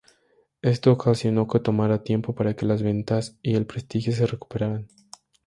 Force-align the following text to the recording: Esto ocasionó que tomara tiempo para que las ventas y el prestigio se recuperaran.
Esto 0.63 0.91
ocasionó 0.91 1.45
que 1.47 1.59
tomara 1.59 2.01
tiempo 2.01 2.33
para 2.33 2.55
que 2.55 2.65
las 2.65 2.81
ventas 2.81 3.37
y 3.43 3.53
el 3.53 3.67
prestigio 3.67 4.11
se 4.13 4.25
recuperaran. 4.25 4.87